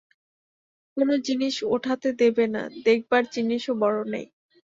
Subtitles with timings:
[0.97, 4.25] কোন জিনিষ ওঠাতে দেবে না, দেখবার জিনিষও বড় নেই।